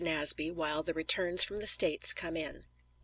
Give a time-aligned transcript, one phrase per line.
[0.03, 2.65] Nasby while the returns from the States come in.